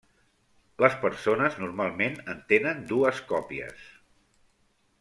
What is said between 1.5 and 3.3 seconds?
normalment en tenen dues